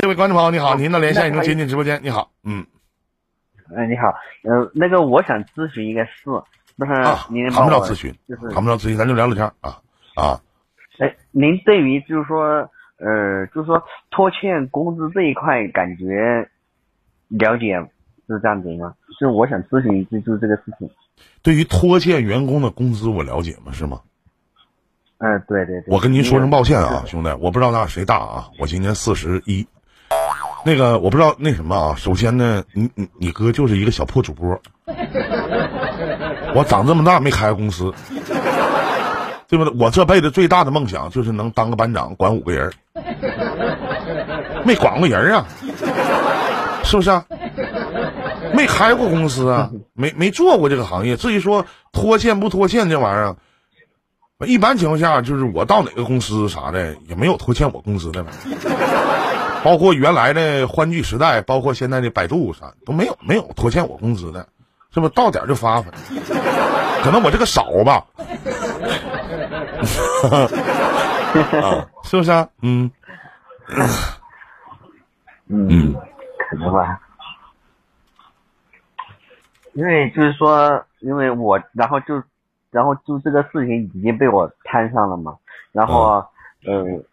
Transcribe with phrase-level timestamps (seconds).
[0.00, 2.00] 这位观众朋友你好，您的连线已经接进直播间。
[2.02, 2.64] 你好，嗯，
[3.76, 4.06] 哎，你好，
[4.44, 6.22] 呃，那个我想咨询一个事，
[6.74, 9.78] 那是，您谈不了咨询，就是谈不了咨询，咱就聊聊天啊
[10.16, 10.40] 啊。
[11.00, 16.48] 哎，您对于就是说，呃，就是说拖欠工资这一块，感觉
[17.28, 17.78] 了解
[18.26, 18.94] 是这样子吗？
[19.20, 20.88] 就是我想咨询就就是这个事情。
[21.42, 23.70] 对于拖欠员工的工资，我了解吗？
[23.72, 24.00] 是吗？
[25.18, 25.94] 嗯，对对对。
[25.94, 29.68] 我跟您说声抱歉啊，兄弟，我不知道咱俩谁大啊，我今年四十一。
[30.64, 34.60] 那个我不知道那什么啊，首先呢，你你你哥就是一个小破主播，
[36.54, 37.92] 我长这么大没开过公司，
[39.48, 39.74] 对不对？
[39.78, 42.70] 我这辈子最大的梦想就是能当个班长，管五个人
[44.64, 45.46] 没管过人啊，
[46.84, 47.24] 是不是啊？
[48.52, 51.16] 没开过公司啊，没没做过这个行业。
[51.16, 53.36] 至于说拖欠不拖欠这玩意儿，
[54.46, 58.26] 一般情况下就是我到哪个公司啥的也没有拖欠我工资的。
[59.62, 64.48] 包括原来的欢聚时代，包括现在的百度啥都没有，没有拖欠我工资的，
[64.92, 65.90] 是不是到点就发发？
[67.02, 68.04] 可能我这个少吧，
[71.62, 72.48] 啊，是不是啊？
[72.62, 72.90] 嗯，
[75.48, 75.94] 嗯，
[76.48, 77.00] 可能吧。
[79.74, 82.22] 因为就是说，因为我然后就，
[82.70, 85.36] 然后就这个事情已经被我摊上了嘛，
[85.72, 86.24] 然后，
[86.66, 87.04] 嗯。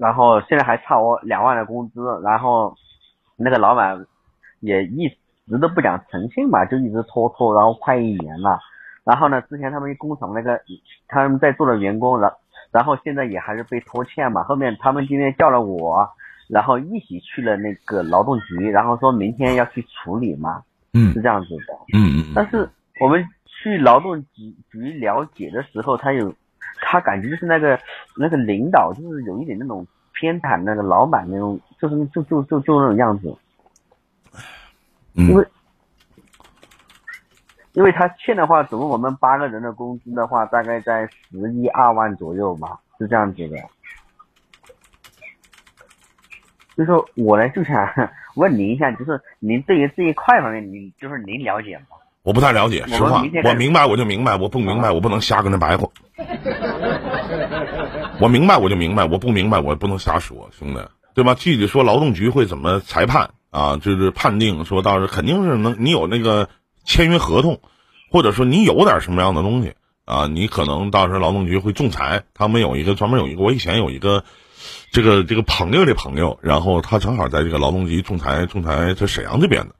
[0.00, 2.74] 然后现在还差我两万的工资，然后
[3.36, 4.06] 那个老板
[4.60, 5.06] 也一
[5.46, 8.58] 直都不讲诚信嘛，就一直拖拖，然后快一年了。
[9.04, 10.58] 然后呢，之前他们工厂那个
[11.06, 12.32] 他们在做的员工，然
[12.72, 14.42] 然后现在也还是被拖欠嘛。
[14.42, 16.08] 后面他们今天叫了我，
[16.48, 20.62] 然后一起去了那个劳动局，然后说明天要去处理嘛，
[20.94, 22.32] 嗯，是这样子的，嗯嗯。
[22.34, 22.66] 但是
[23.02, 26.32] 我们去劳动局局了解的时候，他有。
[26.80, 27.78] 他感觉就是那个
[28.16, 33.36] 那个领导，就是有一点那种偏袒那个老板那种，就是就就就就那种样子。
[35.14, 35.46] 因为
[37.72, 43.56] 因为他欠的话，总共我们八个人的工资的话，大概在十一二万左右吧，是这样子的。
[46.76, 47.88] 就是说，我呢就想
[48.36, 51.96] 问您一下，就是您对于这一块方面，您就是您了解吗？
[52.22, 55.88] 我不太了解，实话，我明白我就明白，我不明白我不能瞎跟他白话。
[58.20, 60.80] 我明白我就明白，我不明白我不能瞎说，兄弟，
[61.14, 61.34] 对吧？
[61.34, 63.78] 具体说劳动局会怎么裁判啊？
[63.78, 66.50] 就是判定说到时肯定是能，你有那个
[66.84, 67.60] 签约合同，
[68.10, 69.72] 或者说你有点什么样的东西
[70.04, 70.26] 啊？
[70.26, 72.24] 你可能到时候劳动局会仲裁。
[72.34, 74.24] 他们有一个专门有一个，我以前有一个
[74.92, 79.74] 这个这个朋友的朋友，然后他正好在这个劳动局仲裁仲裁在沈阳这边的。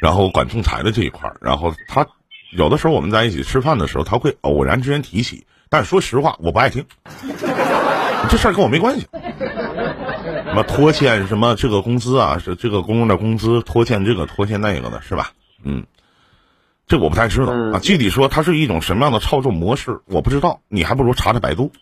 [0.00, 2.06] 然后管仲裁的这一块儿然后他
[2.52, 6.86] 有的时候我们在一起吃饭的时候，他会偶然之间提起，但是说实话，我不爱听，
[8.28, 9.06] 这事儿跟我没关系。
[9.12, 15.32] 什么拖欠什么这个工资啊，是这个工人的工资拖欠这个拖欠那个的，是吧？
[15.62, 15.84] 嗯，
[16.86, 17.78] 这我不太知道啊。
[17.80, 20.60] 具体说，它是一种什么样的操作模式，我不知道。
[20.68, 21.72] 你还不如查查百度。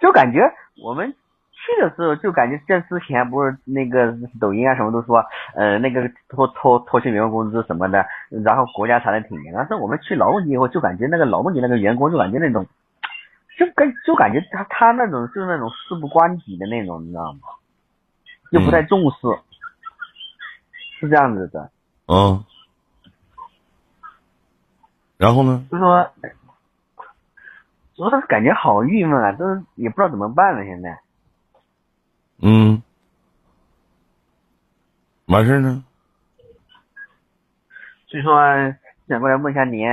[0.00, 0.40] 就感觉
[0.82, 1.14] 我们。
[1.62, 5.24] 去的时候就感觉这之前不是那个抖音啊什么都说，
[5.54, 8.04] 呃那个拖拖拖欠员工工资什么的，
[8.44, 9.54] 然后国家查的挺严。
[9.54, 12.66] 但是我们去劳动局以后就感觉那个劳动局那个员工就感觉那种，
[13.56, 17.40] 就感就感觉他他那种就是那种事不关己的那种，你知道吗？
[18.50, 19.16] 又不太重视，
[20.98, 21.70] 是这样子的。
[22.08, 22.44] 嗯。
[25.16, 25.64] 然后呢？
[25.70, 26.10] 就说，
[27.94, 29.44] 主要是感觉好郁闷啊，都
[29.76, 30.98] 也不知道怎么办了，现在。
[32.42, 32.82] 嗯，
[35.26, 35.84] 完事儿呢。
[38.08, 38.34] 所以说，
[39.08, 39.86] 想过来问一下您，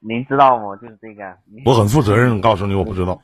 [0.00, 0.76] 您知道吗？
[0.76, 1.34] 就是这个。
[1.64, 3.20] 我很负责任，告诉你，我不知道。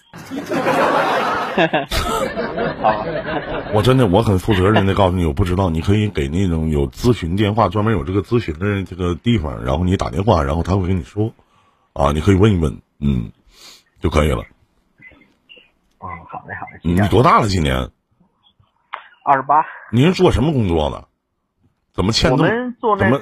[2.81, 3.05] 好。
[3.75, 5.69] 我真的，我很负责任的告诉你，我不知道。
[5.69, 11.33] 你可以给那种有咨询电话，专门有这个咨询的这个地方，然后你打电话，然后他会跟你说，
[11.93, 13.31] 啊，你可以问一问，嗯，
[14.01, 14.43] 就可以了。
[15.99, 16.81] 哦，好嘞，好嘞。
[16.83, 17.47] 你多大了？
[17.47, 17.91] 今年？
[19.31, 21.05] 二十八，您是做什么工作的？
[21.95, 22.33] 怎么欠？
[22.33, 23.17] 我们做那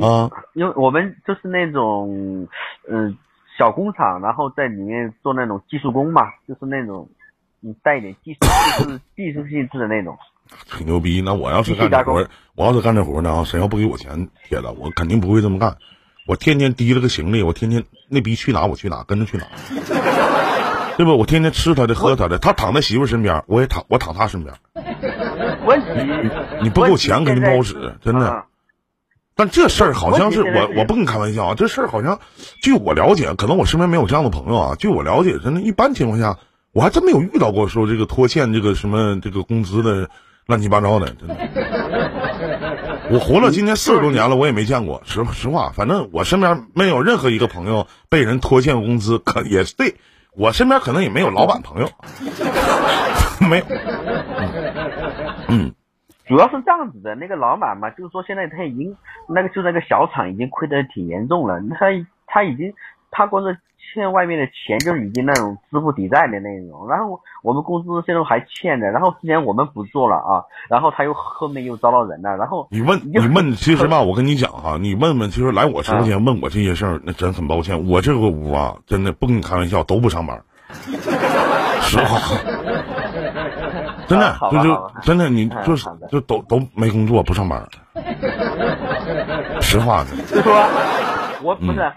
[0.00, 2.46] 啊，因为我们就是那种
[2.88, 3.18] 嗯
[3.58, 7.08] 小工厂，然后在里面做那种技术工嘛，就是那种
[7.62, 10.16] 嗯带一点技术技术技术性质的那种。
[10.70, 11.20] 挺牛逼！
[11.20, 15.76] 那我要是干这活，我要是干这活呢，谁要不给我钱，铁子，我肯定不会这么干。
[16.28, 19.46] 我天天提了个行李，我天天那逼去哪我去哪，跟着去哪，
[20.96, 21.16] 对不？
[21.16, 24.54] 我天天吃他的，喝他的，他躺在媳妇身边，我也躺，我躺他身边。
[25.64, 25.86] 问题，
[26.62, 28.44] 你不够钱肯定不好使，真的。
[29.36, 31.54] 但这事儿好像是我，我不跟你开玩笑啊。
[31.56, 32.20] 这事儿好像，
[32.62, 34.76] 据我了解，可能我身边没有这样的朋友啊。
[34.78, 36.38] 据我了解，真的，一般情况下，
[36.72, 40.08] 我还真没有遇到过说这个拖欠这个什么这个工资的
[40.46, 41.36] 乱七八糟的，真的。
[43.10, 45.02] 我活了今年四十多年了，我也没见过。
[45.04, 49.96] 实实话，反正我身边没有任何一个朋友被人拖欠工资，可也对
[50.36, 51.90] 我身边可能也没有老板朋友，
[53.48, 53.64] 没有。
[55.48, 55.72] 嗯，
[56.26, 58.96] 主要是这样子的，那个老板嘛，就是说现在他已经
[59.28, 61.86] 那个就那个小厂已经亏得挺严重了，他
[62.26, 62.72] 他已经
[63.10, 63.58] 他光是。
[63.92, 80.42] 欠外面的钱就是已经那种资不抵债的那种，然后我们公司现在还欠着，然后之前我们不做了啊，然后他又后面又招到人了，然后你问你问，其实吧，我跟你讲哈，你问问，其实来我直播间问我这些事儿，那真很抱歉，我这个屋啊，真的不跟你开玩笑，都不上班，
[81.84, 82.18] 实话，
[84.06, 87.62] 真的就就真的你就是就都都没工作不上班，
[89.60, 90.52] 实话的， 就说
[91.42, 91.92] 我不是。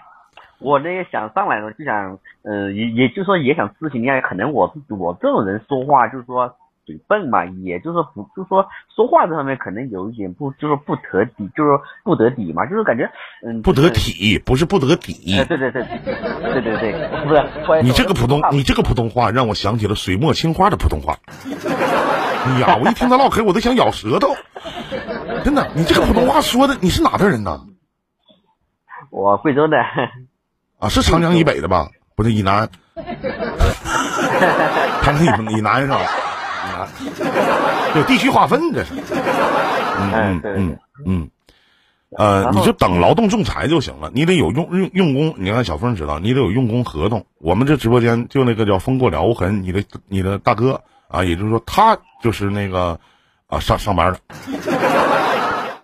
[0.59, 6.51] 我那个想上来了，就想，呃，也也就是说也想咨询一下，可能我我这种人说话就是说
[6.87, 11.71] 嘴笨嘛，也就是不，就是说说话这方面可能有一点不，就是不得底，就是
[12.05, 13.11] 不得底嘛，就是感觉，
[13.45, 15.35] 嗯，不得体，不是不得底。
[15.49, 16.93] 对对对，对对对，
[17.25, 17.83] 不是。
[17.83, 21.17] 你这个普通，你这个普通话让我想起了水墨青花的普通话。
[21.43, 24.33] 哎呀，我一听他唠嗑，我都想咬舌头。
[25.43, 27.65] 真的，你这个普通话说的，你是哪的人呢？
[29.11, 29.77] 我贵州的。
[30.79, 31.89] 啊，是长江以北的吧？
[32.15, 32.69] 不是以南，
[35.03, 35.99] 长江以以南是吧？
[36.99, 38.93] 以 南有地区划分，这是。
[39.99, 41.29] 嗯嗯嗯嗯，
[42.17, 44.11] 呃，你就等劳动仲裁就行了。
[44.13, 47.25] 你得有用用用工，你看小峰知道，你得有用工合同。
[47.39, 52.99] 我们这直播间就那个叫风过了无痕，你的你的大哥啊，也就是说他就是那个
[53.47, 54.19] 啊上上班的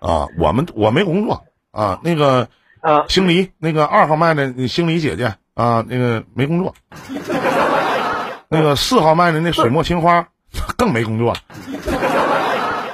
[0.00, 0.26] 啊。
[0.38, 2.48] 我们我没工作啊，那个。
[2.84, 6.74] 啊，星离那个二号麦的星离姐姐啊，那个没工作。
[8.50, 10.28] 那个四号麦的那水墨青花
[10.78, 11.34] 更没工作，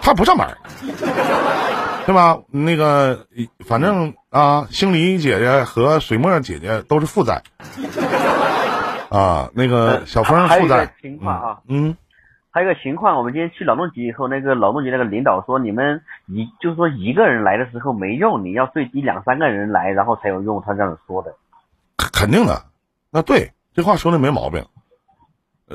[0.03, 0.57] 他不上班，
[2.07, 2.39] 对吧？
[2.51, 3.27] 那个
[3.67, 7.43] 反正啊，星离姐姐和水墨姐姐都是负债
[9.11, 9.51] 啊。
[9.55, 11.97] 那个小峰负债情况啊，嗯。
[12.53, 20.61] 还有一个情况，我们今天去劳动局以后，那个劳动局那个领导说，你们一就是说一个人来的时候没用，你要最低两三个人来，然后才有用。
[20.67, 21.33] 他这样说的，
[22.13, 22.65] 肯定的，
[23.13, 24.65] 那对这话说的没毛病。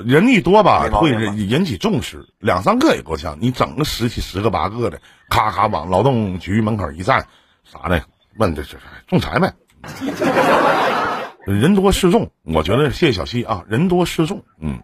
[0.04, 3.38] 人一多吧，会引起重视，两三个也够呛。
[3.40, 5.00] 你整个十几十个八个的，
[5.30, 7.26] 咔咔往劳动局门口一站，
[7.64, 8.04] 啥的，
[8.38, 8.78] 问这这
[9.08, 9.54] 仲裁呗。
[11.46, 14.80] 人多势众，我觉得谢谢小西啊，人多势众，嗯。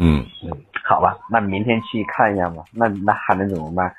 [0.00, 0.50] 嗯嗯，
[0.88, 2.62] 好吧，那明天去看一下吧。
[2.70, 3.92] 那那还能怎么办？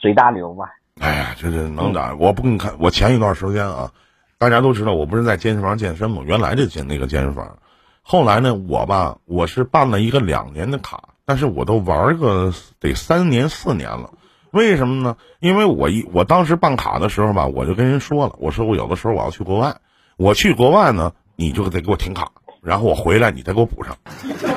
[0.00, 0.66] 随大流吧。
[1.00, 2.14] 哎呀，这是能咋？
[2.14, 2.72] 我不跟你看。
[2.78, 3.90] 我前一段时间啊，
[4.38, 6.22] 大家都知道，我不是在健身房健身吗？
[6.24, 7.58] 原来的健那个健身房，
[8.02, 14.10] 后来呢，我吧，我是办了一个两年的卡，但是我都玩个得三年四年了。
[14.50, 15.16] 为什么呢？
[15.40, 19.76] 因为我一我当时办卡的时候吧，我就跟人说了，我说我有的时候我要去国外，
[20.18, 23.96] 我去国外呢，你就得给我停卡，然后我回来你再给我补上。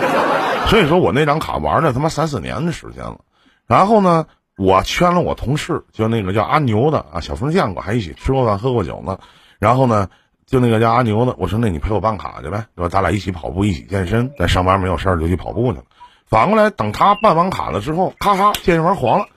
[0.67, 3.19] 所以说我那张卡玩了他妈三四年的时间了，
[3.67, 4.25] 然后呢，
[4.57, 9.19] 我圈了我同事，就那个叫阿牛的啊，小峰见过，还一起吃过饭喝过酒呢。
[9.59, 10.09] 然后呢，
[10.45, 14.31] 就那个叫阿牛的，我说那你陪我办卡去呗，说咱俩一起跑步，一起健身。
[14.37, 15.85] 在上班没有事儿就去跑步去了。
[16.25, 19.27] 反过来等他办完卡了之后，咔咔健身房黄了，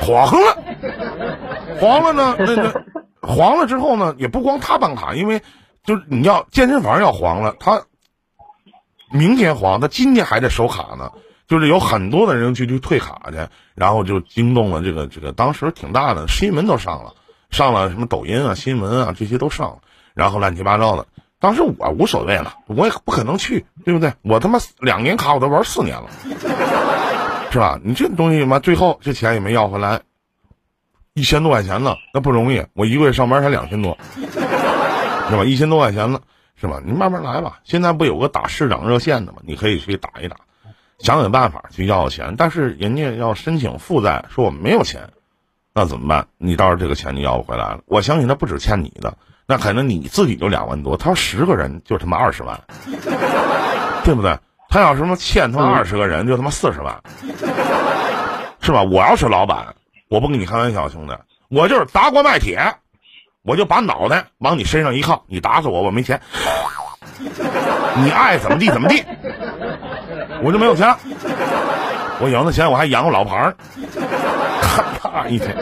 [0.00, 0.58] 黄了，
[1.80, 2.36] 黄了呢？
[2.38, 2.72] 那那
[3.20, 5.42] 黄了之后呢，也不光他办卡，因为
[5.84, 7.82] 就是你要健身房要黄了，他。
[9.10, 11.12] 明天黄，他今天还在收卡呢，
[11.46, 13.46] 就是有很多的人去去退卡去，
[13.76, 17.14] 然后就惊动了这个这个，当时挺大的新闻都上了，
[17.54, 19.78] 上了什么抖音啊、新闻啊这些都上了，
[20.12, 21.06] 然后乱七八糟的。
[21.38, 24.12] 当时我无所谓了，我也不可能去，对不对？
[24.22, 26.10] 我他妈两年卡我都玩四年了，
[27.50, 27.78] 是吧？
[27.82, 30.00] 你这东西嘛，最后这钱也没要回来，
[31.14, 32.66] 一千多块钱呢，那不容易。
[32.74, 33.96] 我一个月上班才两千多，
[35.30, 35.44] 是吧？
[35.44, 36.20] 一千多块钱呢。
[36.56, 36.80] 是吧？
[36.86, 37.58] 你慢慢来吧。
[37.64, 39.38] 现在不有个打市长热线的吗？
[39.42, 40.36] 你可以去打一打，
[41.00, 42.36] 想想办法去要钱。
[42.38, 45.10] 但是人家要申请负债，说我没有钱，
[45.74, 46.26] 那怎么办？
[46.38, 49.12] 你到时候这个钱你要不回来了，我相信他不止欠你的，
[49.44, 52.60] 那可能你自己就两万多，他十个人就他妈二十万，
[54.04, 54.38] 对不对？
[54.68, 57.02] 他要什么欠他妈二十个人就他妈四十万，
[58.60, 58.84] 是吧？
[58.84, 59.74] 我要是老板，
[60.08, 61.16] 我不跟你开玩笑，兄弟，
[61.48, 62.76] 我就是砸锅卖铁。
[63.46, 66.18] 我就把脑袋往你身上一靠，你打死我，我没钱。
[67.96, 69.04] 你爱怎么地怎么地，
[70.42, 70.96] 我就没有钱。
[72.20, 73.54] 我有那钱，我还养个老婆儿，
[74.82, 75.56] 咔一天，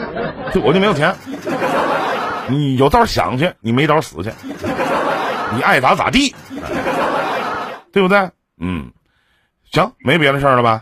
[0.53, 1.15] 就我就没有钱。
[2.49, 4.31] 你有道想去，你没道死去。
[5.55, 6.33] 你爱咋咋地，
[7.91, 8.29] 对不对？
[8.57, 8.91] 嗯，
[9.71, 10.81] 行，没别的事儿了吧？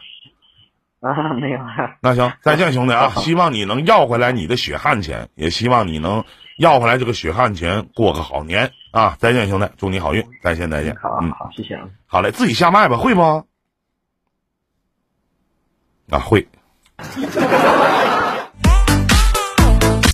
[1.02, 1.96] 啊，没有了。
[2.02, 3.12] 那行，再见，兄弟啊！
[3.18, 6.24] 希望你能要回来你的血汗钱，也希望你能
[6.58, 9.16] 要回来这个血汗钱，过个好年啊！
[9.20, 10.94] 再见，兄弟，祝你好运，再见，再见。
[11.22, 11.88] 嗯，好好，谢谢啊。
[12.06, 13.22] 好嘞，自己下麦吧，会不？
[16.12, 16.48] 啊，会。